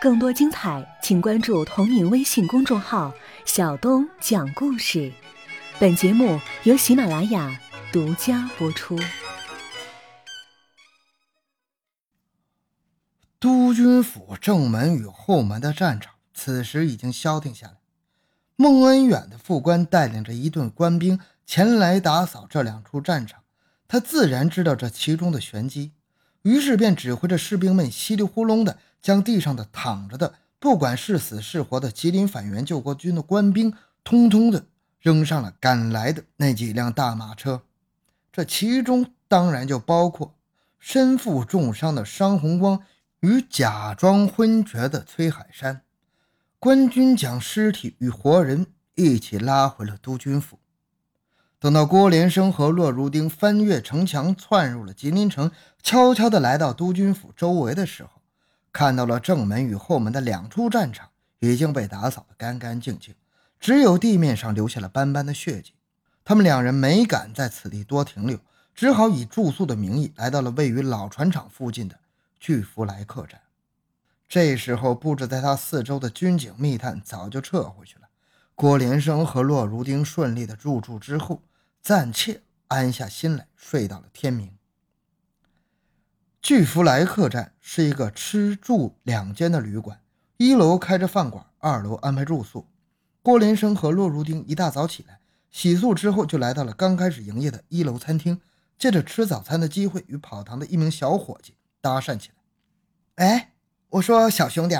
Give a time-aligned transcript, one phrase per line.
[0.00, 3.12] 更多精彩，请关注同名微信公众号
[3.44, 5.12] “小东讲故事”。
[5.78, 7.60] 本节目由喜马拉雅
[7.92, 8.98] 独家播出。
[13.38, 17.74] 督军府正门与后门的战场此时已经消停下来。
[18.56, 23.42] 孟恩远的副官带领着一队官兵前来打扫这两处战场，
[23.86, 25.92] 他自然知道这其中的玄机，
[26.40, 28.78] 于是便指挥着士兵们稀里呼隆的。
[29.02, 33.72] 将地上的躺着的，不管是死是活的吉林反袁救国军的官兵，
[34.04, 34.66] 通通的
[35.00, 37.62] 扔上了赶来的那几辆大马车。
[38.32, 40.34] 这其中当然就包括
[40.78, 42.82] 身负重伤的商红光
[43.20, 45.82] 与假装昏厥的崔海山。
[46.58, 50.58] 官军将尸体与活人一起拉回了督军府。
[51.58, 55.50] 等到郭连生和骆如丁翻越城墙，窜入了吉林城，
[55.82, 58.19] 悄悄地来到督军府周围的时候，
[58.72, 63.14] 看到了正门与后门的两处战场已经被打扫得干干净净，
[63.58, 65.74] 只有地面上留下了斑斑的血迹。
[66.24, 68.38] 他们两人没敢在此地多停留，
[68.74, 71.98] 只好以住宿的名义来到了位于老船厂附近的
[72.38, 73.40] 巨福来客栈。
[74.28, 78.08] 这时候，布置在他四周的军警密探早就撤回去了。
[78.54, 81.42] 郭连生和骆如丁顺利的入住之后，
[81.82, 84.59] 暂且安下心来，睡到了天明。
[86.42, 90.00] 巨福来客栈是一个吃住两间的旅馆，
[90.38, 92.66] 一楼开着饭馆，二楼安排住宿。
[93.22, 98.40] 郭连生和骆如丁一大早起来洗漱之后，就来到了刚开始营业的一楼餐厅，
[98.78, 103.26] 借着吃早餐的机会，与跑堂的一名小伙计搭讪起来。
[103.26, 103.52] 哎，
[103.90, 104.76] 我说小兄弟，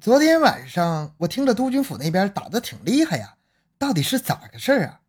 [0.00, 3.34] 昨天晚上我听着督军府那边打得挺厉害呀，
[3.76, 4.99] 到底是咋个事儿啊？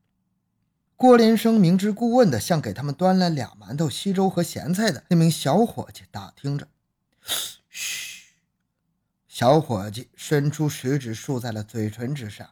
[1.01, 6.67] 郭连生明知故问的向给他们端来俩馒头、稀粥和咸菜的那名小伙计打听着。
[7.69, 8.35] 嘘，
[9.27, 12.47] 小伙计伸出食指竖在了嘴唇之上。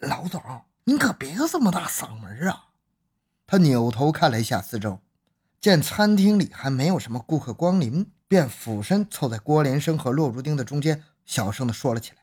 [0.00, 0.42] 老总，
[0.82, 2.70] 您可别这么大嗓门啊！
[3.46, 4.98] 他扭头看了一下四周，
[5.60, 12.18] 见餐厅里还没有什么顾客光临，便俯身凑在郭连生和骆如丁的中间，小声的说了起来：“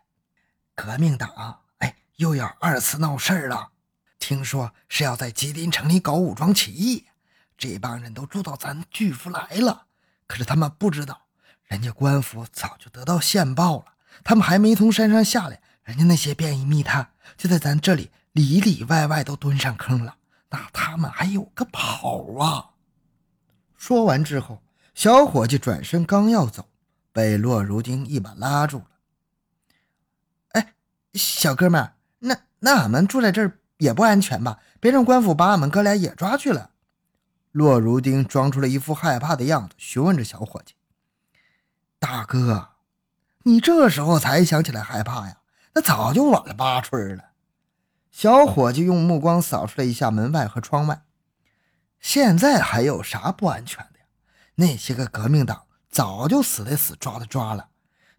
[0.75, 3.69] 革命党，哎，又要二次闹事儿了。”
[4.31, 7.05] 听说是要在吉林城里搞武装起义，
[7.57, 9.87] 这帮人都住到咱巨福来了。
[10.25, 11.23] 可是他们不知道，
[11.65, 13.85] 人家官府早就得到线报了。
[14.23, 20.15] 他们还没从山上下来，人家那些便衣密探就在咱这里里里外外都蹲上坑了。
[20.49, 22.69] 那他们还有个跑啊！
[23.75, 24.63] 说完之后，
[24.95, 26.69] 小伙计转身刚要走，
[27.11, 28.85] 被骆如丁一把拉住了。
[30.53, 30.73] 哎，
[31.15, 33.57] 小哥们，那那俺们住在这儿。
[33.81, 34.59] 也不安全吧？
[34.79, 36.69] 别让官府把俺们哥俩也抓去了。
[37.51, 40.75] 骆如丁装出了一副害怕的样子，询问着小伙计
[41.97, 42.69] ：“大哥，
[43.41, 45.37] 你这时候才想起来害怕呀？
[45.73, 47.31] 那早就晚了八春了。”
[48.11, 51.01] 小伙计用目光扫视了一下门外和窗外，
[51.99, 54.05] 现在还有啥不安全的呀？
[54.55, 57.69] 那些个革命党早就死的死，抓的抓了。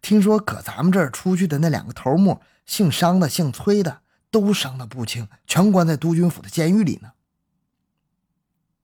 [0.01, 4.01] 听说搁咱们这儿出去的那两个头目，姓商的，姓崔的。
[4.33, 7.13] 都伤得不轻，全关在督军府的监狱里呢。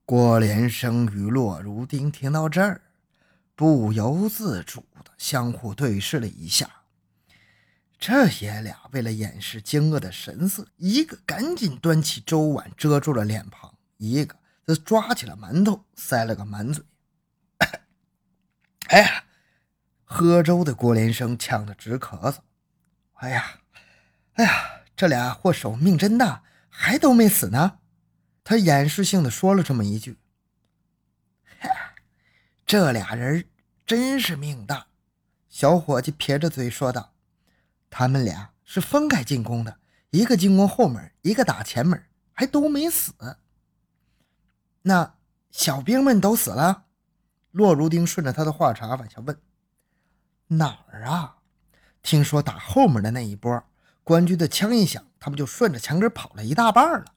[0.06, 2.82] 郭连生与骆如丁听到这儿，
[3.56, 6.70] 不由自主的相互对视了一下。
[7.98, 16.84] 这爷俩为了掩饰惊愕的神色，一个赶紧端起粥碗遮住了脸庞，一个则抓起了馒头塞了个满嘴。
[18.86, 19.24] 哎呀，
[20.04, 22.36] 喝粥的郭连生呛得直咳嗽。
[23.14, 23.58] 哎呀，
[24.34, 24.76] 哎呀！
[25.00, 27.78] 这俩祸首命真大，还都没死呢。
[28.44, 30.18] 他掩饰性的说了这么一句
[32.66, 33.48] ：“这俩人
[33.86, 34.88] 真是命大。”
[35.48, 37.14] 小伙计撇着嘴说道
[37.88, 39.78] ：“他们俩是分开进攻的，
[40.10, 43.14] 一个进攻后门，一个打前门，还都没死。
[44.82, 45.14] 那
[45.50, 46.84] 小兵们都死了？”
[47.52, 49.40] 洛如丁顺着他的话茬往下问
[50.48, 51.38] ：“哪儿啊？
[52.02, 53.50] 听说打后门的那一波。”
[54.10, 57.14] 官军的枪一响，他们就顺着墙根跑了一大半了。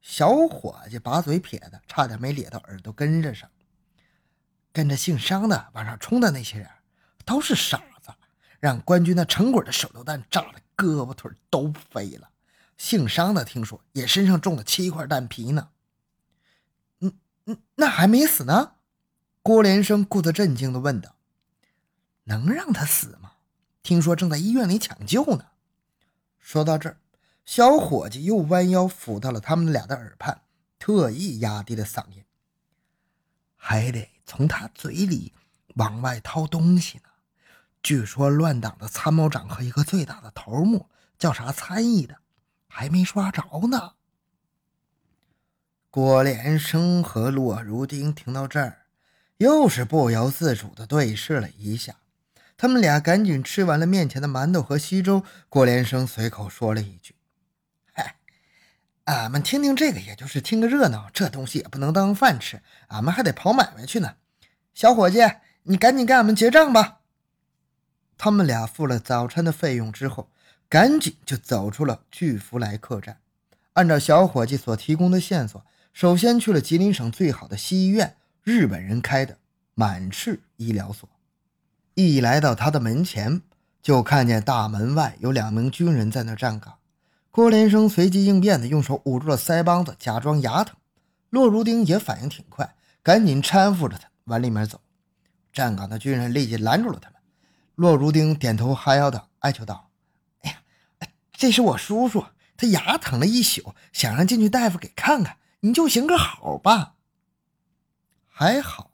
[0.00, 3.50] 小伙计把嘴撇的差点没咧到耳朵根子上。
[4.72, 6.66] 跟着姓商的往上冲的那些人
[7.26, 8.08] 都是傻子，
[8.60, 12.30] 让官军那成鬼的手榴弹炸的胳膊腿都飞了。
[12.78, 15.68] 姓商的听说也身上中了七块弹皮呢。
[17.00, 17.12] 嗯
[17.44, 18.76] 嗯，那还没死呢？
[19.42, 21.14] 郭连生故作震惊地问道
[22.24, 23.32] ：“能让他死吗？
[23.82, 25.48] 听说正在医院里抢救呢。”
[26.42, 26.98] 说到这儿，
[27.46, 30.42] 小伙计又弯腰抚到了他们俩的耳畔，
[30.78, 32.22] 特意压低了嗓音
[33.56, 35.32] ：“还得从他嘴里
[35.76, 37.04] 往外掏东西呢。
[37.80, 42.18] 据说乱党的参谋长和一个最大的头目叫啥参议的，
[42.66, 43.94] 还没抓着呢。
[45.90, 48.86] 郭连生和骆如丁听到这儿，
[49.36, 51.96] 又是不由自主的对视了一下。
[52.62, 55.24] 他们俩赶紧吃完了面前的馒头和稀粥。
[55.48, 57.16] 郭连生随口说了一句
[57.92, 58.14] ：“嗨，
[59.06, 61.10] 俺们听听这个，也就是听个热闹。
[61.12, 64.14] 这东西也不能当饭吃，俺们还得跑买卖去呢。
[64.74, 65.18] 小伙计，
[65.64, 67.00] 你赶紧给俺们结账吧。”
[68.16, 70.30] 他们俩付了早餐的费用之后，
[70.68, 73.18] 赶紧就走出了巨福来客栈。
[73.72, 75.66] 按照小伙计所提供的线索。
[75.92, 79.38] 首先去了吉林省最好的西医院，日本人开的
[79.74, 81.08] 满赤医疗所。
[81.94, 83.42] 一来到他的门前，
[83.82, 86.78] 就看见大门外有两名军人在那站岗。
[87.30, 90.76] 郭连生随机应变的用手捂住了腮帮子，假装牙疼。
[91.30, 94.80] 骆如丁也反应挺快，赶紧搀扶着他往里面走。
[95.52, 97.18] 站岗的军人立即拦住了他们。
[97.74, 99.90] 骆如丁点头哈腰的哀求道
[100.42, 102.24] ：“哎呀，这是我叔叔，
[102.56, 106.94] 他牙疼了一宿，想让进去大夫给看看。”你就行个好吧。
[108.28, 108.90] 还好，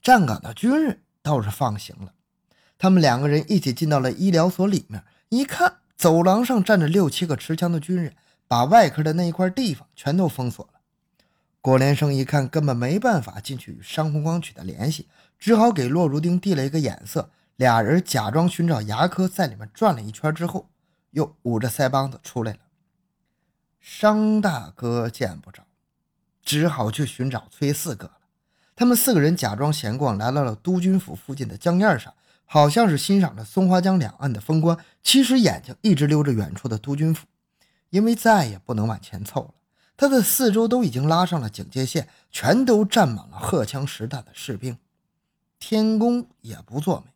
[0.00, 2.12] 站岗的军人倒是放行了。
[2.78, 8.14] 他们两个人一起进到了医疗所里面，一看走廊上站着六七个持枪的军人，
[8.48, 10.80] 把外科的那一块地方全都封锁了。
[11.60, 15.08] 郭连生一看根本没办法进去与商红光取得联系，
[15.38, 17.30] 只好给骆如丁递了一个眼色。
[17.56, 20.70] 俩人假装寻找牙科，在里面转了一圈之后，
[21.10, 22.58] 又捂着腮帮子出来了。
[23.78, 25.64] 商大哥见不着。
[26.42, 28.10] 只好去寻找崔四哥。
[28.80, 32.14] 他们四个人假装闲逛，来到了督军府附近的江面上，
[32.46, 37.26] 好像是欣赏着松花江两岸的风光，其实眼睛一直溜着远处的督军府，
[37.90, 39.50] 因为再也不能往前凑了。
[39.98, 44.78] 他的四周都已经拉上了警戒线，全都站满了荷枪实弹的士兵。
[45.58, 47.12] 天公也不作美，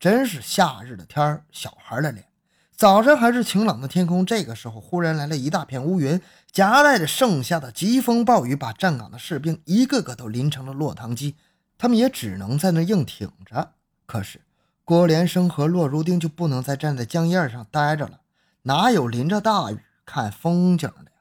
[0.00, 2.26] 真是夏日的天儿，小孩的脸。
[2.76, 11.36] 早上还是晴朗的天空，这个时候忽然来了一大片乌云，夹带着盛夏的疾风暴雨，把站岗的士兵一个个都淋成了落汤鸡。
[11.78, 13.74] 他们也只能在那硬挺着。
[14.06, 14.40] 可是
[14.84, 18.20] 郭连生和骆如丁就不能再站在江沿上待着了，
[18.62, 21.16] 哪有淋着大雨看风景的呀？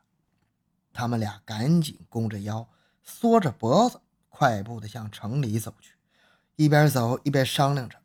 [0.92, 2.68] 他们俩赶紧弓着腰，
[3.04, 5.94] 缩着脖子，快步地向城里走去，
[6.56, 7.98] 一边走一边商量着：“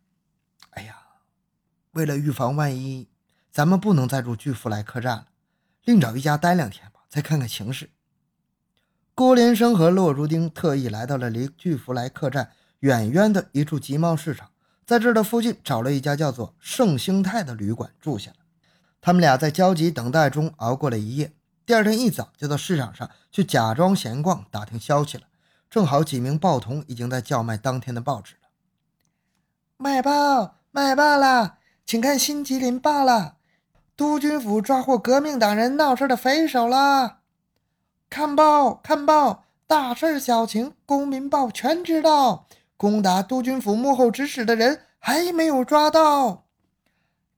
[0.71, 0.97] 哎呀，
[1.93, 3.09] 为了预防万一。”
[3.59, 5.27] 咱们不能再住巨福来客栈了，
[5.85, 7.91] 另找一家待两天吧，再看看形势。
[9.17, 14.51] 郭连生和骆如丁特意来到了离巨福来客栈远远的一处集贸市场，
[14.87, 18.37] 在这儿的附近找了一家叫做盛兴泰的旅馆住下了。
[19.01, 21.33] 他们俩在焦急等待中熬过了一夜，
[21.67, 25.25] 第二天一早就到市场上去假装闲逛打听消息了。
[25.69, 28.49] 正好几名报童已经在叫卖当天的报纸了，
[29.79, 33.38] 卖报卖报了，请看《新吉林报》了。
[33.99, 37.19] 督军府抓获革命党人闹事的匪首了！
[38.09, 42.47] 看报，看报，大事小情，公民报全知道。
[42.77, 46.45] 攻打督军府幕后指使的人还没有抓到。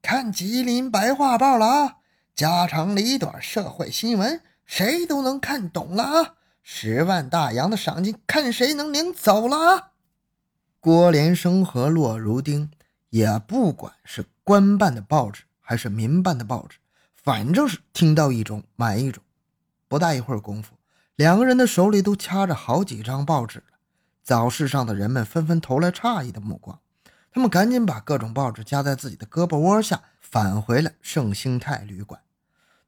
[0.02, 1.96] 看吉林白话报了啊，
[2.34, 6.34] 家长里短社会新闻，谁都能看懂了啊！
[6.62, 9.92] 十万大洋的赏金，看谁能领走了啊！
[10.78, 12.70] 郭连生和骆如丁
[13.08, 15.44] 也不管是官办的报纸。
[15.70, 16.78] 还是民办的报纸，
[17.14, 19.22] 反正是听到一种买一种。
[19.86, 20.74] 不大一会儿功夫，
[21.14, 23.64] 两个人的手里都掐着好几张报纸了。
[24.24, 26.80] 早市上的人们纷纷投来诧异的目光，
[27.30, 32.20] 他们赶紧把各种报纸夹在自己的胳膊窝下，返回了盛兴泰旅馆。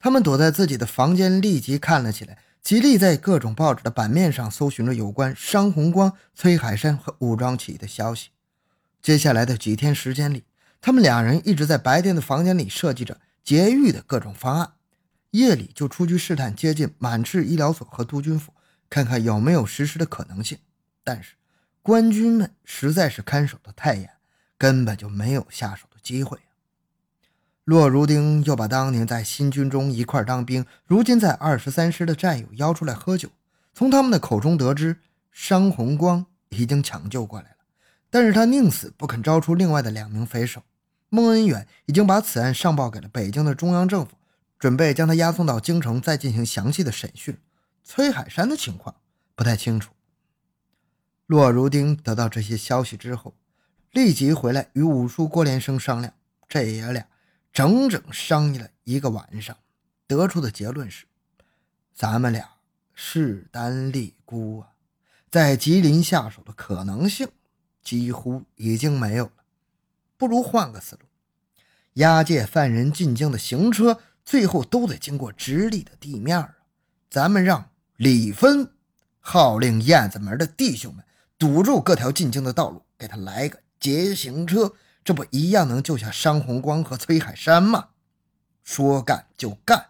[0.01, 8.31] 他们躲在自己的房间，立即看了起来，极力在各种报纸的版面上搜寻着有关商红光、崔海山和武装起义的消息。
[9.01, 10.43] 接下来的几天时间里，
[10.83, 14.73] 他们两人一直在白天的房间里设计着劫狱的各种方案，
[15.31, 18.53] 夜里就出去试探接近满赤医疗所和督军府，
[18.91, 20.59] 看看有没有实施的可能性。
[21.05, 21.35] 但是
[21.83, 24.11] 官军们实在是看守的太严，
[24.59, 26.37] 根本就没有下手的机会。
[27.63, 33.29] 骆如丁又把当年在新军中一块当兵，如今在二十三师的战友邀出来喝酒，
[33.73, 34.97] 从他们的口中得知，
[35.31, 37.57] 商红光已经抢救过来了，
[38.11, 40.61] 但是他宁死不肯招出另外的两名匪首。
[41.15, 44.13] 孟恩远已经把此案上报给了北京的中央政府，
[44.59, 47.37] 准备将他押送到京城，再进行详细的审讯。
[47.85, 48.97] 崔海山的情况
[49.35, 49.93] 不太清楚。
[51.27, 53.35] 骆如丁得到这些消息之后，
[53.91, 56.15] 立即回来与五叔郭连生商量。
[56.49, 57.07] 这爷俩
[57.53, 59.55] 整整商议了一个晚上，
[60.07, 61.05] 得出的结论是：
[61.93, 62.49] 咱们俩
[62.95, 64.69] 势单力孤啊，
[65.31, 67.29] 在吉林下手的可能性
[67.83, 69.42] 几乎已经没有了。
[70.23, 71.03] 不如换个思路。
[71.95, 76.59] 押解犯人进京的行车，最后都得经过直隶的地面啊。
[77.11, 78.71] 咱们让李芬
[79.19, 81.05] 号令燕子门的弟兄们
[81.37, 87.89] 堵住各条进京的道路，给他来个劫行车，这不一样能救下商红光和崔海山吗？
[88.63, 89.87] 说干就干，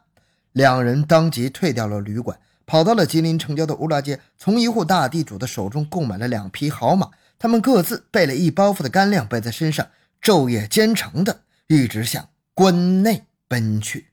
[0.53, 7.11] 两人当即退掉了旅馆，跑到了吉林城郊的乌拉街，从一户大地主的手中购买了两匹好马。
[7.39, 9.89] 他们各自备了一包袱的干粮，背在身上，
[10.23, 14.12] 昼夜兼程的，一直向关内奔去。